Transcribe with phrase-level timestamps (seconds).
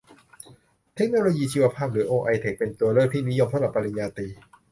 [0.95, 4.27] เทคโนโลยีชีวภาพ หรือ ไอโอเทค เป็นตัวเลือกที่นิยมสำหรับปริญญาตรี